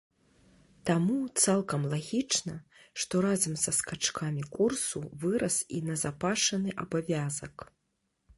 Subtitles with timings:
[0.89, 2.55] Таму цалкам лагічна,
[3.03, 7.55] што разам са скачкамі курсу вырас і назапашаны абавязак.